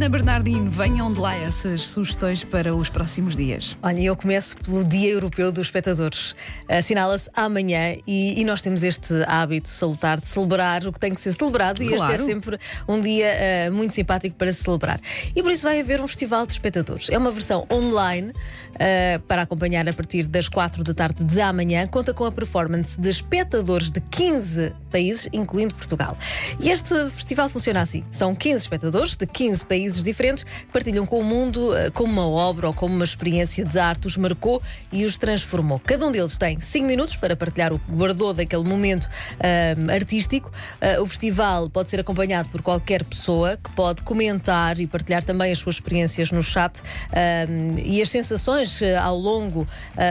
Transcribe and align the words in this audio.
Ana 0.00 0.08
Bernardino, 0.08 0.70
venham 0.70 1.12
de 1.12 1.20
lá 1.20 1.36
essas 1.36 1.82
sugestões 1.82 2.42
para 2.42 2.74
os 2.74 2.88
próximos 2.88 3.36
dias. 3.36 3.78
Olha, 3.82 4.00
eu 4.00 4.16
começo 4.16 4.56
pelo 4.56 4.82
Dia 4.82 5.10
Europeu 5.10 5.52
dos 5.52 5.66
Espectadores. 5.66 6.34
Assinala-se 6.66 7.28
amanhã 7.34 7.98
e, 8.06 8.40
e 8.40 8.42
nós 8.42 8.62
temos 8.62 8.82
este 8.82 9.12
hábito 9.26 9.68
salutar 9.68 10.18
de 10.18 10.26
celebrar 10.26 10.86
o 10.86 10.92
que 10.92 10.98
tem 10.98 11.14
que 11.14 11.20
ser 11.20 11.34
celebrado 11.34 11.82
e 11.82 11.88
este 11.88 11.96
Claro. 11.98 12.14
é 12.14 12.16
sempre 12.16 12.58
um 12.88 12.98
dia 12.98 13.26
eh, 13.26 13.68
muito 13.68 13.92
simpático 13.92 14.36
para 14.36 14.50
se 14.54 14.62
celebrar. 14.62 14.98
E 15.36 15.42
por 15.42 15.52
isso 15.52 15.64
vai 15.64 15.80
haver 15.80 16.00
um 16.00 16.08
festival 16.08 16.46
de 16.46 16.52
espectadores. 16.54 17.10
É 17.10 17.18
uma 17.18 17.30
versão 17.30 17.66
online 17.70 18.32
eh, 18.78 19.20
para 19.28 19.42
acompanhar 19.42 19.86
a 19.86 19.92
partir 19.92 20.26
das 20.26 20.48
4 20.48 20.82
da 20.82 20.94
tarde 20.94 21.22
de 21.22 21.42
amanhã. 21.42 21.86
Conta 21.86 22.14
com 22.14 22.24
a 22.24 22.32
performance 22.32 22.98
de 22.98 23.10
espectadores 23.10 23.90
de 23.90 24.00
15 24.00 24.72
países, 24.90 25.28
incluindo 25.30 25.74
Portugal. 25.74 26.16
E 26.58 26.70
este 26.70 26.94
festival 27.10 27.50
funciona 27.50 27.82
assim: 27.82 28.02
são 28.10 28.34
15 28.34 28.56
espectadores 28.56 29.14
de 29.14 29.26
15 29.26 29.66
países 29.66 29.89
diferentes 29.98 30.44
que 30.44 30.66
partilham 30.72 31.06
com 31.06 31.18
o 31.18 31.24
mundo 31.24 31.76
eh, 31.76 31.90
como 31.90 32.12
uma 32.12 32.28
obra 32.28 32.68
ou 32.68 32.74
como 32.74 32.94
uma 32.94 33.04
experiência 33.04 33.64
de 33.64 33.78
arte 33.78 34.06
os 34.06 34.16
marcou 34.16 34.62
e 34.92 35.04
os 35.04 35.18
transformou. 35.18 35.78
Cada 35.78 36.06
um 36.06 36.12
deles 36.12 36.36
tem 36.36 36.58
5 36.58 36.86
minutos 36.86 37.16
para 37.16 37.36
partilhar 37.36 37.72
o 37.72 37.78
que 37.78 37.90
guardou 37.92 38.32
daquele 38.32 38.64
momento 38.64 39.08
ahm, 39.38 39.90
artístico. 39.90 40.50
Ah, 40.80 41.00
o 41.00 41.06
festival 41.06 41.68
pode 41.68 41.90
ser 41.90 42.00
acompanhado 42.00 42.48
por 42.48 42.62
qualquer 42.62 43.04
pessoa 43.04 43.56
que 43.56 43.70
pode 43.72 44.02
comentar 44.02 44.78
e 44.78 44.86
partilhar 44.86 45.22
também 45.24 45.52
as 45.52 45.58
suas 45.58 45.76
experiências 45.76 46.30
no 46.30 46.42
chat 46.42 46.80
ahm, 47.12 47.78
e 47.84 48.00
as 48.00 48.10
sensações 48.10 48.80
eh, 48.82 48.96
ao 48.96 49.18
longo 49.18 49.66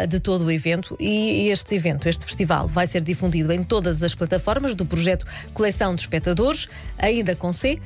de 0.08 0.20
todo 0.20 0.46
o 0.46 0.52
evento. 0.52 0.96
E 1.00 1.50
este 1.50 1.76
evento, 1.76 2.08
este 2.08 2.26
festival, 2.26 2.68
vai 2.68 2.86
ser 2.86 3.02
difundido 3.04 3.52
em 3.52 3.64
todas 3.64 4.04
as 4.04 4.14
plataformas 4.14 4.76
do 4.76 4.86
projeto 4.86 5.26
Coleção 5.54 5.96
de 5.96 6.02
Espectadores, 6.02 6.68
ainda 6.98 7.36
com 7.36 7.52
C, 7.52 7.80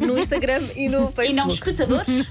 no 0.00 0.18
Instagram 0.18 0.60
e 0.76 0.88
no 0.88 1.10
Facebook. 1.10 1.21
E 1.30 1.32
não 1.32 1.48
espectadores? 1.48 2.08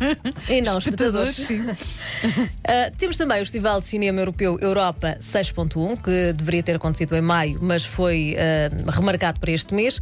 E 0.49 0.61
não 0.61 0.77
Espectadores, 0.79 1.37
espectadores. 1.39 1.99
Uh, 2.25 2.91
temos 2.97 3.15
também 3.17 3.37
o 3.41 3.45
Festival 3.45 3.79
de 3.79 3.87
Cinema 3.87 4.19
Europeu 4.21 4.57
Europa 4.61 5.17
6.1, 5.19 6.01
que 6.01 6.33
deveria 6.33 6.63
ter 6.63 6.75
acontecido 6.75 7.15
em 7.15 7.21
maio, 7.21 7.57
mas 7.61 7.85
foi 7.85 8.35
uh, 8.35 8.91
remarcado 8.91 9.39
para 9.39 9.51
este 9.51 9.73
mês. 9.73 9.97
Uh, 9.97 10.01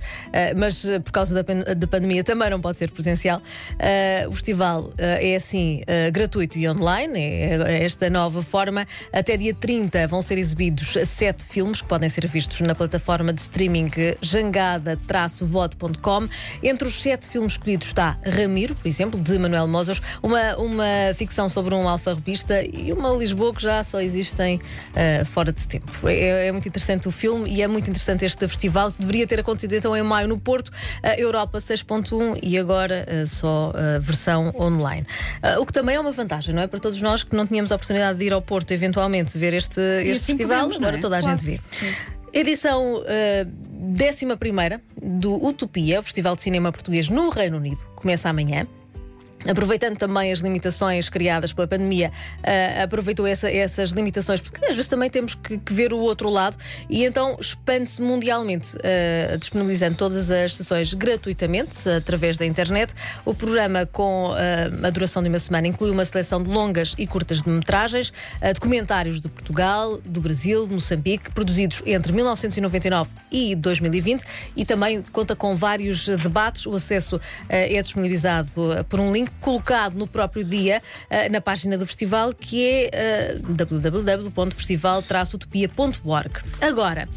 mas 0.57 0.83
uh, 0.83 0.99
por 1.01 1.11
causa 1.11 1.33
da, 1.35 1.43
pan- 1.43 1.63
da 1.75 1.87
pandemia 1.87 2.23
também 2.23 2.49
não 2.49 2.59
pode 2.61 2.77
ser 2.77 2.91
presencial. 2.91 3.41
Uh, 3.73 4.29
o 4.29 4.33
festival 4.33 4.83
uh, 4.83 4.91
é 4.97 5.35
assim 5.35 5.81
uh, 5.81 6.11
gratuito 6.11 6.57
e 6.57 6.67
online, 6.69 7.19
é, 7.19 7.55
é 7.79 7.83
esta 7.85 8.09
nova 8.09 8.41
forma. 8.41 8.85
Até 9.13 9.37
dia 9.37 9.53
30 9.53 10.07
vão 10.07 10.21
ser 10.21 10.37
exibidos 10.37 10.95
sete 11.05 11.43
filmes 11.43 11.81
que 11.81 11.87
podem 11.87 12.09
ser 12.09 12.27
vistos 12.27 12.61
na 12.61 12.73
plataforma 12.75 13.31
de 13.33 13.41
streaming 13.41 13.89
jangada-vote.com. 14.21 16.27
Entre 16.63 16.87
os 16.87 17.01
sete 17.01 17.27
filmes 17.27 17.53
escolhidos 17.53 17.87
está 17.87 18.17
Ramiro, 18.25 18.68
por 18.75 18.87
exemplo, 18.87 19.19
de 19.21 19.37
Manuel 19.37 19.67
Mozos, 19.67 20.01
uma, 20.21 20.55
uma 20.57 20.85
ficção 21.15 21.47
sobre 21.49 21.73
um 21.75 21.87
alfarrobista 21.87 22.61
e 22.63 22.91
uma 22.93 23.09
Lisboa 23.09 23.53
que 23.53 23.61
já 23.61 23.83
só 23.83 23.99
existem 23.99 24.59
ah, 24.95 25.25
fora 25.25 25.51
de 25.51 25.67
tempo. 25.67 25.91
É, 26.07 26.47
é 26.47 26.51
muito 26.51 26.67
interessante 26.67 27.07
o 27.07 27.11
filme 27.11 27.49
e 27.49 27.61
é 27.61 27.67
muito 27.67 27.89
interessante 27.89 28.25
este 28.25 28.47
festival 28.47 28.91
que 28.91 28.99
deveria 29.01 29.25
ter 29.27 29.39
acontecido 29.39 29.73
então 29.73 29.95
em 29.95 30.03
maio 30.03 30.27
no 30.27 30.39
Porto, 30.39 30.71
a 31.03 31.13
Europa 31.19 31.59
6.1 31.59 32.39
e 32.43 32.57
agora 32.57 33.05
ah, 33.07 33.27
só 33.27 33.73
a 33.75 33.99
versão 33.99 34.51
online. 34.59 35.05
O 35.59 35.65
que 35.65 35.73
também 35.73 35.95
é 35.95 35.99
uma 35.99 36.11
vantagem, 36.11 36.53
não 36.53 36.61
é? 36.61 36.67
Para 36.67 36.79
todos 36.79 37.01
nós 37.01 37.23
que 37.23 37.35
não 37.35 37.45
tínhamos 37.47 37.71
a 37.71 37.75
oportunidade 37.75 38.17
de 38.19 38.25
ir 38.25 38.33
ao 38.33 38.41
Porto 38.41 38.71
eventualmente 38.71 39.37
ver 39.37 39.53
este, 39.53 39.79
este 39.79 40.11
assim 40.11 40.25
festival, 40.37 40.57
podemos, 40.61 40.77
agora 40.77 40.97
é? 40.97 40.99
toda 41.01 41.17
a 41.17 41.21
Claro. 41.21 41.37
gente 41.37 41.45
vê. 41.45 41.59
Edição 42.31 43.03
eh, 43.79 43.93
décima 43.93 44.37
primeira 44.37 44.81
do 45.01 45.35
Utopia, 45.45 45.99
o 45.99 46.03
Festival 46.03 46.35
de 46.35 46.43
Cinema 46.43 46.71
Português 46.71 47.09
no 47.09 47.29
Reino 47.29 47.57
Unido, 47.57 47.79
começa 47.95 48.29
amanhã. 48.29 48.67
Aproveitando 49.47 49.97
também 49.97 50.33
as 50.33 50.39
limitações 50.39 51.09
criadas 51.09 51.53
pela 51.53 51.65
pandemia, 51.65 52.11
eh, 52.43 52.81
aproveitou 52.83 53.25
essa- 53.25 53.49
essas 53.49 53.91
limitações, 53.91 54.41
porque 54.41 54.63
às 54.65 54.71
vezes 54.71 54.89
também 54.89 55.09
temos 55.09 55.33
que, 55.33 55.57
que 55.57 55.73
ver 55.73 55.93
o 55.93 55.97
outro 55.97 56.29
lado, 56.29 56.57
e 56.89 57.05
então 57.05 57.37
expande-se 57.39 58.01
mundialmente, 58.01 58.75
eh, 58.83 59.37
disponibilizando 59.39 59.95
todas 59.95 60.29
as 60.29 60.55
sessões 60.55 60.93
gratuitamente, 60.93 61.87
através 61.89 62.35
da 62.35 62.45
internet. 62.45 62.93
O 63.23 63.33
programa, 63.33 63.85
com 63.85 64.33
eh, 64.37 64.69
a 64.83 64.89
duração 64.89 65.23
de 65.23 65.29
uma 65.29 65.39
semana, 65.39 65.67
inclui 65.67 65.89
uma 65.89 66.03
seleção 66.03 66.43
de 66.43 66.49
longas 66.49 66.93
e 66.97 67.07
curtas 67.07 67.41
de 67.41 67.49
metragens, 67.49 68.11
documentários 68.55 69.21
de 69.21 69.29
Portugal, 69.29 69.99
do 70.03 70.19
Brasil, 70.19 70.67
de 70.67 70.73
Moçambique, 70.73 71.31
produzidos 71.31 71.81
entre 71.85 72.11
1999 72.11 73.09
e 73.31 73.55
2020, 73.55 74.23
e 74.55 74.65
também 74.65 75.01
conta 75.13 75.33
com 75.35 75.55
vários 75.55 76.07
debates. 76.07 76.65
O 76.65 76.75
acesso 76.75 77.19
é 77.47 77.81
disponibilizado 77.81 78.49
por 78.89 78.99
um 78.99 79.11
link 79.13 79.28
colocado 79.41 79.95
no 79.95 80.07
próprio 80.07 80.43
dia 80.43 80.81
eh, 81.09 81.29
na 81.29 81.41
página 81.41 81.77
do 81.77 81.85
festival, 81.85 82.33
que 82.33 82.65
é 82.65 82.89
eh, 82.91 83.39
www.festival-utopia.org. 83.43 86.31
Agora. 86.61 87.07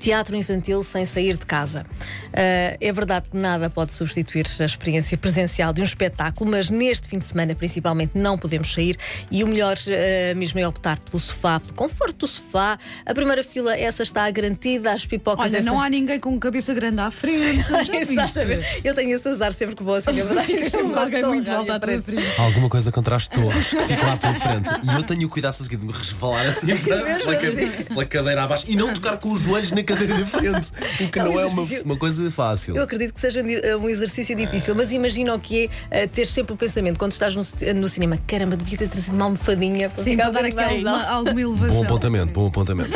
Teatro 0.00 0.34
infantil 0.34 0.82
sem 0.82 1.04
sair 1.04 1.36
de 1.36 1.44
casa. 1.44 1.84
Ah, 2.32 2.76
é 2.80 2.92
verdade 2.92 3.30
que 3.30 3.36
nada 3.36 3.68
pode 3.68 3.92
substituir 3.92 4.46
a 4.60 4.64
experiência 4.64 5.16
presencial 5.18 5.72
de 5.72 5.82
um 5.82 5.84
espetáculo, 5.84 6.50
mas 6.50 6.70
neste 6.70 7.06
fim 7.08 7.18
de 7.18 7.26
semana, 7.26 7.54
principalmente, 7.54 8.12
não 8.14 8.38
podemos 8.38 8.72
sair 8.72 8.96
e 9.30 9.44
o 9.44 9.46
melhor 9.46 9.76
ah, 9.76 10.34
mesmo 10.34 10.58
é 10.58 10.66
optar 10.66 10.98
pelo 10.98 11.18
sofá, 11.18 11.60
pelo 11.60 11.74
conforto 11.74 12.16
do 12.20 12.26
sofá. 12.26 12.78
A 13.04 13.14
primeira 13.14 13.44
fila, 13.44 13.76
essa 13.76 14.02
está 14.02 14.28
garantida, 14.30 14.92
as 14.92 15.04
pipocas. 15.04 15.46
Olha, 15.46 15.58
essa... 15.58 15.66
não 15.66 15.80
há 15.80 15.88
ninguém 15.90 16.18
com 16.18 16.38
cabeça 16.40 16.72
grande 16.72 17.00
à 17.00 17.10
frente. 17.10 17.70
Exatamente. 18.10 18.80
Eu 18.82 18.94
tenho 18.94 19.14
esse 19.14 19.28
azar 19.28 19.52
sempre 19.52 19.76
que 19.76 19.82
vou 19.82 19.94
assim, 19.96 20.18
é 20.18 20.24
verdade. 20.24 20.52
alguém 20.96 21.24
muito 21.24 21.50
à 21.50 21.62
tua 21.64 21.80
frente. 21.80 22.14
Alguma 22.38 22.68
coisa 22.70 22.90
contra 22.90 23.16
as 23.16 23.28
torres 23.28 23.68
que 23.68 23.82
ficam 23.84 24.12
à 24.12 24.16
tua 24.16 24.34
frente. 24.34 24.68
E 24.82 24.94
eu 24.96 25.02
tenho 25.02 25.26
o 25.26 25.30
cuidado 25.30 25.50
de 25.68 25.76
me 25.76 25.92
resvalar 25.92 26.46
assim 26.46 26.74
pela, 26.78 27.36
ca- 27.36 27.84
pela 27.88 28.06
cadeira 28.06 28.44
abaixo 28.44 28.64
e 28.68 28.76
não 28.76 28.94
tocar 28.94 29.18
com 29.18 29.30
os 29.32 29.42
joelhos 29.42 29.72
na 29.72 29.82
cadeira 29.92 30.18
da 30.18 30.26
frente. 30.26 30.70
O 31.00 31.08
que 31.10 31.18
não 31.18 31.38
é 31.38 31.46
uma, 31.46 31.62
uma 31.84 31.96
coisa 31.96 32.30
fácil. 32.30 32.76
Eu 32.76 32.84
acredito 32.84 33.14
que 33.14 33.20
seja 33.20 33.42
um 33.42 33.80
um 33.80 33.88
exercício 33.88 34.34
difícil, 34.36 34.74
mas 34.74 34.92
imagina 34.92 35.34
o 35.34 35.40
que 35.40 35.70
é 35.90 36.04
uh, 36.04 36.08
ter 36.08 36.26
sempre 36.26 36.52
o 36.52 36.56
pensamento 36.56 36.98
quando 36.98 37.12
estás 37.12 37.34
no, 37.34 37.42
no 37.74 37.88
cinema: 37.88 38.18
caramba, 38.26 38.56
devia 38.56 38.78
ter 38.78 38.88
trazido 38.88 39.16
uma 39.16 39.24
almofadinha 39.24 39.90
para 39.90 40.02
Sim, 40.02 40.12
ficar 40.12 40.30
para 40.30 40.42
dar 40.42 40.48
aquela, 40.48 41.08
alguma 41.08 41.40
elevação. 41.40 41.76
Bom 41.76 41.84
apontamento, 41.84 42.32
bom 42.34 42.46
apontamento. 42.48 42.90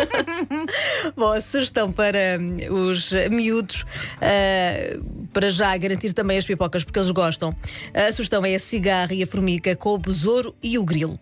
Bom, 1.16 1.32
a 1.32 1.40
sugestão 1.40 1.92
para 1.92 2.38
hum, 2.40 2.90
os 2.90 3.12
miúdos, 3.30 3.82
uh, 3.82 5.26
para 5.32 5.50
já 5.50 5.76
garantir 5.76 6.12
também 6.12 6.38
as 6.38 6.46
pipocas, 6.46 6.84
porque 6.84 6.98
eles 6.98 7.10
gostam. 7.10 7.54
A 7.92 8.10
sugestão 8.12 8.44
é 8.44 8.54
a 8.54 8.60
cigarra 8.60 9.14
e 9.14 9.22
a 9.22 9.26
formiga 9.26 9.74
com 9.76 9.94
o 9.94 9.98
besouro 9.98 10.54
e 10.62 10.78
o 10.78 10.84
grilo. 10.84 11.18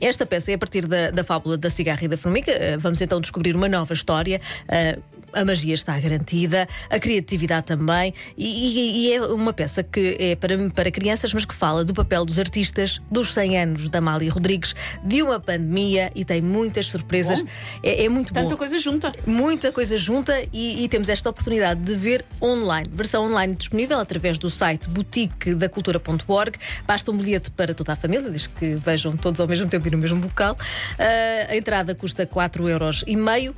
Esta 0.00 0.26
peça 0.26 0.50
é 0.50 0.54
a 0.54 0.58
partir 0.58 0.86
da, 0.86 1.10
da 1.10 1.24
fábula 1.24 1.56
da 1.56 1.70
cigarra 1.70 2.04
e 2.04 2.08
da 2.08 2.16
formiga. 2.16 2.52
Eh, 2.52 2.76
Vamos 2.76 3.00
então 3.00 3.20
descobrir 3.20 3.56
uma 3.56 3.68
nova 3.68 3.92
história. 3.92 4.40
Eh, 4.68 4.98
a 5.32 5.44
magia 5.44 5.74
está 5.74 5.98
garantida, 5.98 6.66
a 6.90 6.98
criatividade 6.98 7.66
também, 7.66 8.12
e, 8.36 9.06
e- 9.08 9.12
é 9.12 9.20
uma 9.22 9.52
peça 9.52 9.82
que 9.82 10.16
é 10.18 10.36
para, 10.36 10.56
para 10.70 10.90
crianças, 10.90 11.32
mas 11.34 11.44
que 11.44 11.54
fala 11.54 11.84
do 11.84 11.92
papel 11.94 12.24
dos 12.24 12.38
artistas, 12.38 13.00
dos 13.10 13.32
100 13.34 13.58
anos 13.58 13.88
da 13.88 13.98
Amália 13.98 14.30
Rodrigues, 14.32 14.74
de 15.04 15.22
uma 15.22 15.38
pandemia 15.40 16.10
e 16.14 16.24
tem 16.24 16.40
muitas 16.40 16.86
surpresas. 16.86 17.44
É, 17.82 18.04
é 18.04 18.08
muito 18.08 18.32
Tanta 18.32 18.50
bom. 18.50 18.56
coisa 18.56 18.78
junta. 18.78 19.12
Muita 19.26 19.72
coisa 19.72 19.96
junta 19.98 20.42
e, 20.52 20.84
e 20.84 20.88
temos 20.88 21.08
esta 21.08 21.30
oportunidade 21.30 21.80
de 21.80 21.94
ver 21.94 22.24
online. 22.42 22.86
Versão 22.92 23.24
online 23.24 23.54
disponível 23.54 23.98
através 23.98 24.38
do 24.38 24.48
site 24.50 24.88
boutiquedacultura.org. 24.88 26.58
Basta 26.86 27.10
um 27.10 27.16
bilhete 27.16 27.50
para 27.50 27.74
toda 27.74 27.92
a 27.92 27.96
família, 27.96 28.30
diz 28.30 28.46
que 28.46 28.74
vejam 28.76 29.16
todos 29.16 29.40
ao 29.40 29.48
mesmo 29.48 29.66
tempo 29.68 29.86
e 29.88 29.90
no 29.90 29.98
mesmo 29.98 30.20
local. 30.22 30.56
Ah, 30.98 31.52
a 31.52 31.56
entrada 31.56 31.94
custa 31.94 32.26
4,5 32.26 32.68
euros. 32.68 33.04
E 33.06 33.16
meio, 33.16 33.54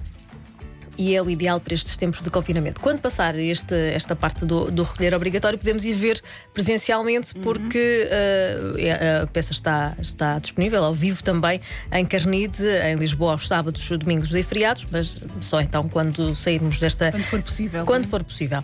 e 1.00 1.16
é 1.16 1.22
o 1.22 1.30
ideal 1.30 1.58
para 1.58 1.72
estes 1.72 1.96
tempos 1.96 2.20
de 2.20 2.28
confinamento. 2.28 2.78
Quando 2.78 3.00
passar 3.00 3.34
este, 3.38 3.74
esta 3.74 4.14
parte 4.14 4.44
do, 4.44 4.70
do 4.70 4.82
recolher 4.82 5.14
obrigatório, 5.14 5.58
podemos 5.58 5.82
ir 5.86 5.94
ver 5.94 6.20
presencialmente, 6.52 7.32
porque 7.36 8.06
uh, 8.06 8.78
é- 8.78 9.20
a 9.22 9.26
peça 9.26 9.52
está, 9.52 9.96
está 9.98 10.38
disponível 10.38 10.84
ao 10.84 10.92
vivo 10.92 11.22
também 11.22 11.58
em 11.90 12.04
Carnide, 12.04 12.62
em 12.86 12.96
Lisboa, 12.96 13.32
aos 13.32 13.48
sábados, 13.48 13.88
domingos 13.88 14.34
e 14.34 14.42
feriados, 14.42 14.86
mas 14.92 15.18
só 15.40 15.62
então 15.62 15.88
quando 15.88 16.34
sairmos 16.36 16.78
desta. 16.78 17.10
Quando 17.10 17.24
for 17.24 17.42
possível. 17.42 17.84
Quando 17.86 18.06
for 18.06 18.22
possível. 18.22 18.62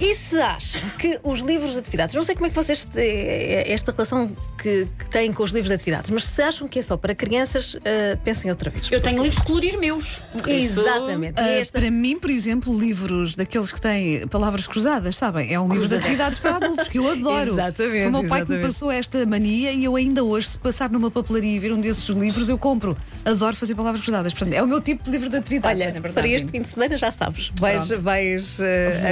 E 0.00 0.14
se 0.14 0.38
acham 0.40 0.82
que 0.98 1.18
os 1.22 1.38
livros 1.40 1.72
de 1.72 1.78
atividades, 1.78 2.14
não 2.14 2.22
sei 2.22 2.34
como 2.34 2.46
é 2.46 2.50
que 2.50 2.56
vocês. 2.56 2.86
eh, 2.96 3.64
esta 3.72 3.92
relação 3.92 4.36
que 4.60 4.86
têm 5.14 5.32
com 5.32 5.44
os 5.44 5.50
livros 5.50 5.68
de 5.68 5.74
atividades. 5.74 6.10
Mas 6.10 6.24
se 6.24 6.42
acham 6.42 6.66
que 6.66 6.80
é 6.80 6.82
só 6.82 6.96
para 6.96 7.14
crianças, 7.14 7.74
uh, 7.74 7.80
pensem 8.24 8.50
outra 8.50 8.68
vez. 8.68 8.90
Eu 8.90 9.00
tenho 9.00 9.22
livros 9.22 9.40
de 9.40 9.46
colorir 9.46 9.78
meus. 9.78 10.18
Exatamente. 10.46 11.34
Ah, 11.40 11.50
E 11.50 11.60
esta- 11.60 11.78
Para 11.80 11.90
mim, 11.90 12.18
por 12.18 12.30
exemplo, 12.30 12.76
livros 12.78 13.36
daqueles 13.36 13.72
que 13.72 13.80
têm 13.80 14.26
palavras 14.26 14.66
cruzadas, 14.66 15.16
sabem? 15.16 15.52
É 15.54 15.60
um 15.60 15.68
livro 15.68 15.86
de 15.88 15.94
atividades 15.94 16.38
para 16.40 16.56
adultos 16.56 16.88
que 16.88 16.98
eu 16.98 17.06
adoro. 17.10 17.52
Exatamente, 17.52 18.00
Foi 18.02 18.06
o 18.08 18.10
meu 18.10 18.28
pai 18.28 18.42
que 18.44 18.50
me 18.50 18.56
exatamente. 18.56 18.66
passou 18.66 18.90
esta 18.90 19.24
mania 19.26 19.70
e 19.72 19.84
eu 19.84 19.94
ainda 19.96 20.24
hoje, 20.24 20.48
se 20.48 20.58
passar 20.58 20.90
numa 20.90 21.10
papelaria 21.10 21.54
e 21.56 21.58
ver 21.60 21.72
um 21.72 21.80
desses 21.80 22.04
livros, 22.08 22.48
eu 22.48 22.58
compro. 22.58 22.96
Adoro 23.24 23.54
fazer 23.54 23.74
palavras 23.76 24.02
cruzadas. 24.02 24.32
Portanto, 24.34 24.54
é 24.54 24.62
o 24.62 24.66
meu 24.66 24.80
tipo 24.80 25.02
de 25.04 25.10
livro 25.10 25.28
de 25.30 25.36
atividades. 25.36 25.80
Olha, 25.80 25.86
na 25.92 26.00
verdade. 26.00 26.14
para 26.14 26.28
este 26.28 26.50
fim 26.50 26.60
de 26.60 26.68
semana 26.68 26.96
já 26.96 27.10
sabes. 27.12 27.52
Vais, 27.60 27.86
Pronto. 27.86 28.02
vais 28.02 28.58
uh, 28.58 28.62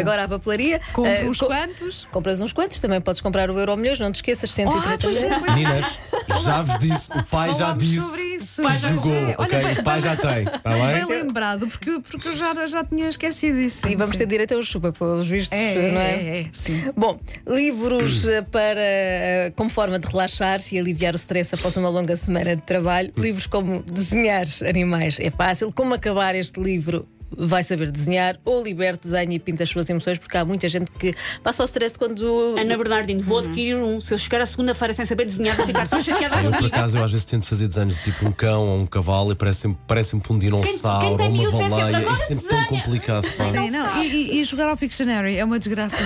agora 0.01 0.25
à 0.25 0.29
papelaria. 0.29 0.81
Compro 0.93 1.27
uh, 1.27 1.31
uns 1.31 1.39
co- 1.39 1.47
quantos. 1.47 2.07
Compras 2.11 2.41
uns 2.41 2.53
quantos, 2.53 2.81
também 2.81 3.01
podes 3.01 3.21
comprar 3.21 3.51
o 3.51 3.59
Euro 3.59 3.77
Milhões, 3.77 3.99
não 4.01 4.11
te 4.11 4.17
esqueças, 4.17 4.51
Ah, 4.51 4.55
130 4.55 4.99
pois 5.01 5.17
é, 5.23 5.29
pois 5.29 5.43
é. 5.43 5.51
Meninas, 5.53 5.92
já 6.45 6.63
vos 6.63 6.79
disse, 6.79 7.11
o 7.13 7.25
pai 7.25 7.49
já 7.51 7.59
Falámos 7.59 7.85
disse. 7.85 8.01
sobre 8.01 8.23
isso. 8.23 8.63
que 8.63 8.75
já 8.75 8.89
jogou, 8.91 9.13
sei. 9.13 9.35
ok? 9.39 9.59
Olha, 9.65 9.81
o 9.81 9.85
pai 9.85 10.01
já 10.01 10.17
tem, 10.17 10.43
está 10.45 10.71
Bem 10.71 11.07
bem? 11.07 11.23
lembrado, 11.23 11.67
porque, 11.67 12.01
porque 12.11 12.29
eu 12.29 12.37
já, 12.37 12.67
já 12.67 12.85
tinha 12.85 13.09
esquecido 13.09 13.59
isso. 13.59 13.87
E 13.89 13.97
vamos 13.97 14.17
ter 14.17 14.27
direito 14.27 14.55
a 14.55 14.59
um 14.59 14.63
chupa, 14.63 14.93
pelos 14.93 15.27
vistos, 15.27 15.57
É, 15.57 15.93
não 15.93 16.01
é? 16.01 16.13
é, 16.13 16.41
é, 16.43 16.47
sim. 16.53 16.85
Bom, 16.97 17.19
livros 17.47 18.27
eh, 18.27 18.43
para 18.43 18.81
eh, 18.81 19.53
como 19.57 19.71
forma 19.71 19.99
de 19.99 20.07
relaxar 20.09 20.61
e 20.71 20.79
aliviar 20.79 21.15
o 21.15 21.17
stress 21.17 21.55
após 21.55 21.77
uma 21.77 21.89
longa 21.89 22.17
semana 22.17 22.55
de 22.57 22.63
trabalho. 22.63 23.11
Livros 23.17 23.47
como 23.47 23.83
desenhar 23.83 24.47
animais 24.69 25.19
é 25.21 25.31
fácil. 25.31 25.73
Como 25.73 25.95
acabar 25.95 26.35
este 26.35 26.61
livro? 26.61 27.07
Vai 27.37 27.63
saber 27.63 27.91
desenhar 27.91 28.39
ou 28.45 28.63
liberte, 28.63 29.03
desenha 29.09 29.35
e 29.35 29.39
pinta 29.39 29.63
as 29.63 29.69
suas 29.69 29.89
emoções, 29.89 30.19
porque 30.19 30.37
há 30.37 30.45
muita 30.45 30.69
gente 30.69 30.91
que 30.93 31.13
passa 31.43 31.63
o 31.63 31.67
stress 31.67 31.99
quando. 31.99 32.57
Ana 32.59 32.77
Bernardino, 32.77 33.23
vou 33.23 33.39
adquirir 33.39 33.77
um. 33.77 34.01
Se 34.01 34.15
eu 34.15 34.19
chegar 34.19 34.41
a 34.41 34.47
segunda-feira 34.47 34.93
sem 34.95 35.05
saber 35.05 35.25
desenhar, 35.25 35.57
vou 35.57 35.67
ficar 35.67 35.87
tão 35.89 36.03
chateada 36.03 36.41
Eu, 36.43 36.51
por 36.53 36.67
acaso, 36.67 36.99
eu 36.99 37.05
às 37.05 37.11
vezes 37.11 37.25
tento 37.27 37.47
fazer 37.47 37.69
desenhos 37.69 37.97
de 37.97 38.03
tipo 38.05 38.27
um 38.27 38.33
cão 38.33 38.67
ou 38.69 38.79
um 38.81 38.87
cavalo 38.87 39.33
e 39.33 39.35
parece-me 39.35 39.77
parece 39.87 40.15
um 40.17 40.21
dinossauro 40.39 41.17
quem 41.17 41.17
tem 41.17 41.47
ou 41.47 41.53
uma 41.53 41.59
é 41.59 41.63
sempre, 41.63 41.71
baleia. 41.71 41.97
"Agora 41.99 42.15
É 42.15 42.17
sempre 42.27 42.49
tão 42.49 42.59
desenha." 42.61 42.83
complicado. 42.83 43.25
Sim, 43.51 43.71
não. 43.71 44.03
E, 44.03 44.41
e- 44.41 44.45
jogar 44.45 44.69
ao 44.69 44.77
Pictionary 44.77 45.37
é 45.37 45.45
uma 45.45 45.59
desgraça. 45.59 45.97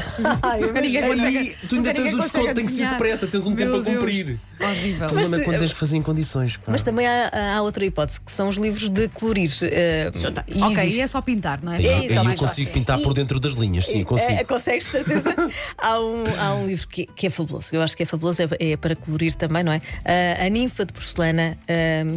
Ai, 0.43 0.63
eu 0.63 0.73
ninguém 0.73 1.03
consegue- 1.03 1.57
tu 1.69 1.77
ainda 1.77 1.77
nunca 1.77 1.95
tens 1.95 2.05
ninguém 2.05 2.15
o 2.15 2.17
consegue 2.17 2.23
desconto, 2.23 2.55
tem 2.55 2.67
que 2.67 2.73
ser 2.73 2.83
adivinhar. 2.85 2.93
depressa, 2.93 3.27
tens 3.27 3.47
um 3.47 3.51
Meu 3.51 3.57
tempo 3.59 3.77
a 3.77 3.81
Deus. 3.81 3.95
cumprir. 3.97 4.39
Horrível. 4.71 5.07
Problema 5.09 5.37
é 5.37 5.41
quando 5.45 5.59
tens 5.59 5.73
que 5.73 5.79
fazer 5.79 5.97
em 5.97 6.03
condições. 6.03 6.57
pá. 6.57 6.65
Mas 6.73 6.83
também 6.83 7.07
há, 7.07 7.57
há 7.57 7.63
outra 7.63 7.85
hipótese, 7.85 8.21
que 8.21 8.31
são 8.33 8.49
os 8.49 8.57
livros 8.57 8.91
de 8.91 9.09
colorir. 9.09 9.51
eh, 9.63 10.11
e 10.49 10.63
Ok, 10.63 10.77
existe- 10.79 10.97
e 10.97 11.01
é 11.01 11.07
só 11.07 11.21
pintar, 11.21 11.61
não 11.63 11.73
é? 11.73 11.77
Aí 11.77 11.87
É 11.87 11.99
eu- 11.99 12.03
isso, 12.05 12.15
é 12.15 12.19
eu 12.19 12.25
consigo 12.25 12.47
fácil. 12.47 12.67
pintar 12.71 12.99
por 13.01 13.15
dentro 13.15 13.39
das 13.41 13.53
linhas, 13.55 13.87
sim, 13.87 14.05
consigo. 14.05 14.31
É, 14.33 14.45
consegues, 14.45 14.87
certeza. 14.89 15.35
há, 15.79 16.01
um, 16.01 16.25
há 16.41 16.55
um 16.55 16.67
livro 16.67 16.87
que, 16.89 17.07
que 17.07 17.27
é 17.27 17.31
fabuloso. 17.31 17.69
Eu 17.73 17.83
acho 17.83 17.97
que 17.97 18.03
é 18.03 18.07
fabuloso, 18.07 18.43
é, 18.43 18.49
é 18.73 18.77
para 18.77 18.97
colorir 18.97 19.35
também, 19.35 19.63
não 19.63 19.73
é? 19.73 19.81
Ah, 20.05 20.47
a 20.47 20.49
Ninfa 20.49 20.85
de 20.85 20.93
Porcelana, 20.93 21.59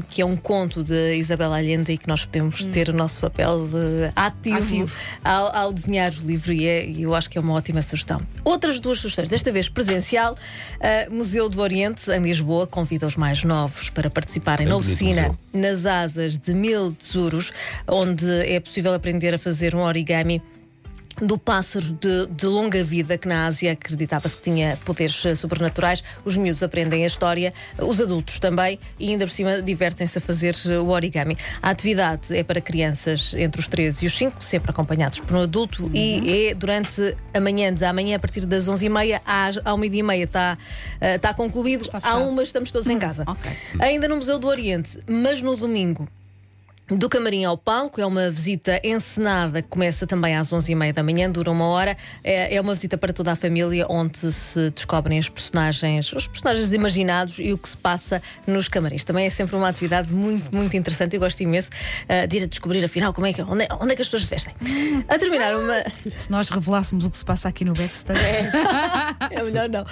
que 0.09 0.21
é 0.21 0.25
um 0.25 0.35
conto 0.35 0.83
de 0.83 1.15
Isabel 1.15 1.51
Allende 1.53 1.91
e 1.93 1.97
que 1.97 2.07
nós 2.07 2.25
podemos 2.25 2.65
ter 2.65 2.89
o 2.89 2.93
nosso 2.93 3.19
papel 3.19 3.67
de 3.67 4.11
ativo, 4.15 4.57
Ativo. 4.59 4.95
Ao, 5.23 5.55
ao 5.55 5.73
desenhar 5.73 6.13
o 6.13 6.25
livro, 6.25 6.51
e, 6.53 6.65
é- 6.67 6.85
e 6.85 7.03
eu 7.03 7.13
acho 7.15 7.29
que 7.29 7.37
é 7.37 7.41
uma 7.41 7.53
ótima 7.53 7.81
sugestão. 7.81 8.19
Outras 8.43 8.79
duas 8.79 8.99
sugestões, 8.99 9.27
desta 9.27 9.51
vez 9.51 9.69
presencial, 9.69 10.35
ah, 10.81 11.07
Museu 11.11 11.49
do 11.49 11.61
Oriente, 11.61 12.09
em 12.11 12.21
Lisboa, 12.21 12.38
convida 12.67 13.05
os 13.05 13.15
mais 13.15 13.43
novos 13.43 13.89
para 13.89 14.09
participarem 14.09 14.65
É 14.65 14.69
na 14.69 14.75
oficina 14.75 15.37
nas 15.53 15.85
asas 15.85 16.37
de 16.37 16.53
mil 16.53 16.91
tesouros, 16.93 17.51
onde 17.87 18.29
é 18.47 18.59
possível 18.59 18.93
aprender 18.93 19.33
a 19.33 19.37
fazer 19.37 19.75
um 19.75 19.79
origami 19.79 20.41
do 21.21 21.37
pássaro 21.37 21.85
de, 21.93 22.27
de 22.27 22.45
longa 22.45 22.83
vida 22.83 23.17
que 23.17 23.27
na 23.27 23.45
Ásia 23.45 23.73
acreditava-se 23.73 24.37
que 24.37 24.41
tinha 24.43 24.77
poderes 24.85 25.25
eh, 25.25 25.35
sobrenaturais. 25.35 26.03
Os 26.23 26.37
miúdos 26.37 26.63
aprendem 26.63 27.03
a 27.03 27.07
história, 27.07 27.53
os 27.77 27.99
adultos 27.99 28.39
também, 28.39 28.79
e 28.99 29.09
ainda 29.09 29.25
por 29.25 29.31
cima 29.31 29.61
divertem-se 29.61 30.17
a 30.17 30.21
fazer 30.21 30.55
eh, 30.67 30.79
o 30.79 30.87
origami. 30.89 31.37
A 31.61 31.69
atividade 31.69 32.35
é 32.35 32.43
para 32.43 32.61
crianças 32.61 33.33
entre 33.33 33.59
os 33.59 33.67
13 33.67 34.05
e 34.05 34.07
os 34.07 34.17
5, 34.17 34.43
sempre 34.43 34.71
acompanhados 34.71 35.19
por 35.19 35.35
um 35.35 35.41
adulto, 35.41 35.89
e 35.93 36.49
é 36.49 36.53
durante 36.53 37.15
a 37.33 37.39
manhã, 37.39 37.73
de 37.73 37.83
amanhã, 37.85 38.15
a 38.15 38.19
partir 38.19 38.45
das 38.45 38.67
11h30 38.69 39.21
às, 39.25 39.59
ao 39.65 39.77
meio-dia 39.77 39.99
e 39.99 40.03
meia 40.03 40.23
está, 40.23 40.57
está 41.01 41.33
concluído. 41.33 41.81
Está 41.81 41.97
Há 41.97 42.01
fechado. 42.01 42.29
uma 42.29 42.43
estamos 42.43 42.71
todos 42.71 42.87
em 42.87 42.97
casa. 42.97 43.23
ok. 43.27 43.51
Ainda 43.79 44.07
no 44.07 44.15
Museu 44.15 44.39
do 44.39 44.47
Oriente, 44.47 44.99
mas 45.07 45.41
no 45.41 45.55
domingo. 45.55 46.07
Do 46.89 47.07
camarim 47.07 47.45
ao 47.45 47.55
palco, 47.55 48.01
é 48.01 48.05
uma 48.05 48.31
visita 48.31 48.81
encenada 48.83 49.61
que 49.61 49.67
começa 49.67 50.07
também 50.07 50.35
às 50.35 50.49
11h30 50.49 50.93
da 50.93 51.03
manhã, 51.03 51.29
dura 51.29 51.51
uma 51.51 51.65
hora. 51.65 51.95
É, 52.23 52.55
é 52.55 52.59
uma 52.59 52.73
visita 52.73 52.97
para 52.97 53.13
toda 53.13 53.31
a 53.31 53.35
família, 53.35 53.85
onde 53.87 54.31
se 54.31 54.71
descobrem 54.71 55.19
os 55.19 55.29
personagens, 55.29 56.11
os 56.13 56.27
personagens 56.27 56.73
imaginados 56.73 57.37
e 57.37 57.53
o 57.53 57.57
que 57.59 57.69
se 57.69 57.77
passa 57.77 58.21
nos 58.47 58.67
camarins. 58.67 59.03
Também 59.03 59.27
é 59.27 59.29
sempre 59.29 59.55
uma 59.55 59.69
atividade 59.69 60.11
muito, 60.11 60.53
muito 60.55 60.75
interessante. 60.75 61.15
Eu 61.15 61.19
gosto 61.19 61.39
imenso 61.41 61.69
ah, 62.07 62.25
de 62.25 62.37
ir 62.37 62.43
a 62.43 62.47
descobrir, 62.47 62.83
afinal, 62.83 63.13
como 63.13 63.27
é 63.27 63.33
que, 63.33 63.41
onde, 63.43 63.65
é, 63.65 63.67
onde 63.79 63.93
é 63.93 63.95
que 63.95 64.01
as 64.01 64.07
pessoas 64.07 64.23
se 64.23 64.29
vestem. 64.31 64.55
A 65.07 65.17
terminar, 65.19 65.55
uma. 65.55 65.83
Se 66.17 66.31
nós 66.31 66.49
revelássemos 66.49 67.05
o 67.05 67.11
que 67.11 67.17
se 67.17 67.25
passa 67.25 67.49
aqui 67.49 67.63
no 67.63 67.73
backstage. 67.73 68.19
É 69.31 69.43
melhor 69.43 69.69
não. 69.69 69.85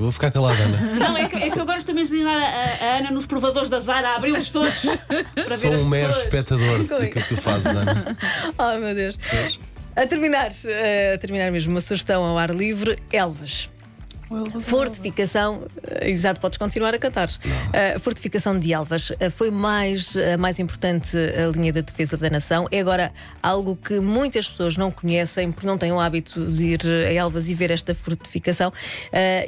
Vou 0.00 0.10
ficar 0.10 0.30
calada, 0.30 0.56
Ana. 0.62 0.78
Não, 0.98 1.14
é 1.14 1.28
que, 1.28 1.36
é 1.36 1.50
que 1.50 1.58
eu 1.58 1.62
agora 1.62 1.76
estou 1.76 1.94
a 1.94 1.98
imaginar 1.98 2.34
a, 2.38 2.84
a 2.84 2.98
Ana 3.00 3.10
nos 3.10 3.26
provadores 3.26 3.68
da 3.68 3.78
Zara 3.80 4.08
a 4.08 4.16
abri-los 4.16 4.48
todos 4.48 4.80
para 4.86 5.56
ver 5.56 5.58
Sou 5.58 5.74
as 5.74 5.82
um 5.82 5.88
mero 5.90 6.06
pessoas. 6.06 6.24
espectador 6.24 6.78
daquilo 6.88 7.10
que 7.10 7.28
tu 7.28 7.36
fazes, 7.36 7.66
Ana. 7.66 8.16
Oh, 8.56 8.78
meu 8.78 8.94
Deus. 8.94 9.18
A 9.94 10.06
terminar, 10.06 10.50
eh, 10.64 11.12
a 11.14 11.18
terminar 11.18 11.52
mesmo, 11.52 11.72
uma 11.72 11.82
sugestão 11.82 12.24
ao 12.24 12.38
ar 12.38 12.48
livre: 12.48 12.96
Elvas. 13.12 13.68
Fortificação, 14.60 15.62
eh, 15.82 16.10
exato, 16.10 16.40
podes 16.40 16.56
continuar 16.56 16.94
a 16.94 16.98
cantar. 16.98 17.28
Eh, 17.72 17.98
fortificação 17.98 18.58
de 18.58 18.72
Elvas 18.72 19.12
eh, 19.18 19.28
foi 19.28 19.50
mais, 19.50 20.16
a 20.16 20.36
mais 20.38 20.58
importante 20.58 21.16
a 21.16 21.48
linha 21.56 21.72
da 21.72 21.80
defesa 21.80 22.16
da 22.16 22.30
nação. 22.30 22.66
É 22.70 22.78
agora 22.80 23.12
algo 23.42 23.76
que 23.76 23.98
muitas 23.98 24.48
pessoas 24.48 24.76
não 24.76 24.90
conhecem 24.90 25.50
porque 25.50 25.66
não 25.66 25.76
têm 25.76 25.92
o 25.92 25.98
hábito 25.98 26.46
de 26.52 26.66
ir 26.66 26.80
a 26.86 27.12
Elvas 27.12 27.48
e 27.48 27.54
ver 27.54 27.70
esta 27.70 27.94
fortificação 27.94 28.72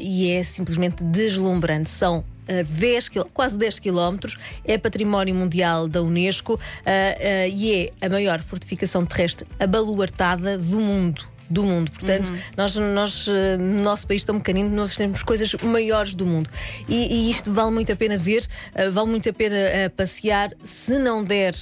e 0.00 0.30
é 0.32 0.42
simplesmente 0.42 1.04
deslumbrante. 1.04 1.88
São 1.88 2.24
a 2.48 2.62
10 2.62 3.08
quil- 3.08 3.28
quase 3.32 3.56
10 3.56 3.78
quilómetros, 3.78 4.36
é 4.64 4.76
património 4.76 5.34
mundial 5.34 5.86
da 5.86 6.02
Unesco 6.02 6.58
ah, 6.84 6.90
ah, 6.90 7.46
e 7.46 7.92
é 8.00 8.06
a 8.06 8.08
maior 8.08 8.40
fortificação 8.42 9.06
terrestre 9.06 9.46
abaluartada 9.60 10.58
do 10.58 10.80
mundo. 10.80 11.31
Do 11.52 11.64
mundo, 11.64 11.90
portanto, 11.90 12.32
nós, 12.56 12.76
nós 12.76 13.26
eh, 13.28 13.58
no 13.58 13.82
nosso 13.82 14.06
país 14.06 14.24
tão 14.24 14.38
pequenino, 14.38 14.70
nós 14.70 14.96
temos 14.96 15.22
coisas 15.22 15.52
maiores 15.62 16.14
do 16.14 16.24
mundo 16.24 16.48
e, 16.88 17.28
e 17.28 17.30
isto 17.30 17.52
vale 17.52 17.70
muito 17.70 17.92
a 17.92 17.96
pena 17.96 18.16
ver, 18.16 18.46
eh, 18.74 18.88
vale 18.88 19.10
muito 19.10 19.28
a 19.28 19.32
pena 19.34 19.54
eh, 19.54 19.88
passear. 19.90 20.52
Se 20.62 20.98
não 20.98 21.22
der 21.22 21.52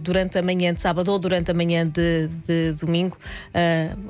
durante 0.00 0.36
a 0.36 0.42
manhã 0.42 0.74
de 0.74 0.82
sábado 0.82 1.10
ou 1.10 1.18
durante 1.18 1.50
a 1.50 1.54
manhã 1.54 1.86
de, 1.86 2.28
de 2.46 2.72
domingo, 2.72 3.16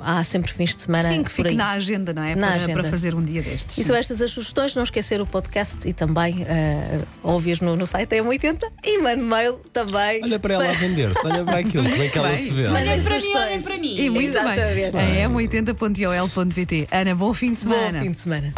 há 0.00 0.24
sempre 0.24 0.52
fins 0.52 0.74
de 0.74 0.82
semana. 0.82 1.08
Sim, 1.08 1.22
que 1.22 1.30
fique 1.30 1.54
na 1.54 1.70
agenda, 1.70 2.12
não 2.12 2.22
é? 2.22 2.34
Na 2.34 2.48
para, 2.48 2.56
agenda. 2.56 2.72
para 2.72 2.84
fazer 2.90 3.14
um 3.14 3.24
dia 3.24 3.40
destes. 3.40 3.78
E 3.78 3.84
são 3.84 3.94
estas 3.94 4.20
as 4.20 4.32
sugestões, 4.32 4.74
não 4.74 4.82
esquecer 4.82 5.20
o 5.20 5.26
podcast 5.26 5.88
e 5.88 5.92
também 5.92 6.42
uh, 6.42 7.06
ouvir 7.22 7.62
no, 7.62 7.76
no 7.76 7.86
site 7.86 8.16
M80 8.16 8.64
e 8.84 8.98
mande 8.98 9.22
mail 9.22 9.54
também. 9.72 10.22
Olha 10.24 10.38
para 10.38 10.54
ela 10.54 10.68
a 10.68 10.72
vender-se, 10.72 11.24
olha 11.24 11.44
para 11.44 11.58
aquilo, 11.58 11.88
como 11.88 12.02
é 12.02 12.08
que 12.08 12.18
ela 12.18 12.34
se 12.34 12.50
vê. 12.50 12.66
Olhem 12.66 13.02
para 13.02 13.18
mim, 13.18 13.34
olhem 13.36 13.60
para 13.60 13.78
mim. 13.78 13.96
E 13.98 14.10
muito 14.10 14.28
Exatamente. 14.28 14.90
bem. 14.90 15.20
É 15.20 15.27
m80.ol.pt. 15.30 16.88
Ana, 16.90 17.14
bom 17.14 17.32
fim 17.34 17.52
de 17.52 17.64
Bom 17.64 17.70
semana. 17.74 18.00
fim 18.00 18.10
de 18.10 18.18
semana. 18.18 18.54